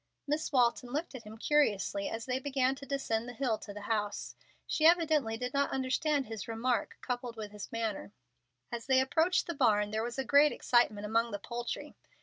Miss 0.25 0.51
Walton 0.51 0.89
looked 0.89 1.13
at 1.13 1.25
him 1.25 1.37
curiously 1.37 2.09
as 2.09 2.25
they 2.25 2.39
began 2.39 2.73
to 2.73 2.87
descend 2.87 3.29
the 3.29 3.33
hill 3.35 3.59
to 3.59 3.71
the 3.71 3.81
house. 3.81 4.35
She 4.65 4.87
evidently 4.87 5.37
did 5.37 5.53
not 5.53 5.69
understand 5.69 6.25
his 6.25 6.47
remark, 6.47 6.97
coupled 7.01 7.35
with 7.37 7.51
his 7.51 7.71
manner. 7.71 8.11
As 8.71 8.87
they 8.87 8.99
approached 8.99 9.45
the 9.45 9.53
barn 9.53 9.91
there 9.91 10.01
was 10.01 10.17
great 10.25 10.51
excitement 10.51 11.05
among 11.05 11.29
the 11.29 11.37
poultry. 11.37 11.93